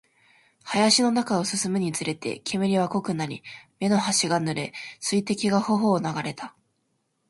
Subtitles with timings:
[0.73, 3.43] 林の中を進むにつれて、煙は濃くなり、
[3.79, 6.55] 目の端が濡れ、水滴が頬を流れた